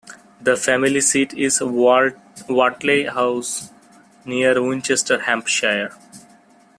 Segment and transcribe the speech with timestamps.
[0.41, 3.69] The family seat is Watley House,
[4.25, 5.95] near Winchester, Hampshire.